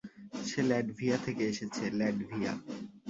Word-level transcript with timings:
সে 0.47 0.59
Latvia 0.69 1.17
থেকে 1.25 1.43
এসেছে, 1.47 1.83
Latvia. 1.99 2.53